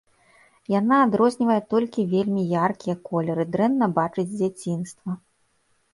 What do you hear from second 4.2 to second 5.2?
з дзяцінства.